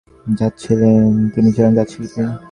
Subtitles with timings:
[1.33, 2.21] তিনি ছিলেন জাত শিল্পী।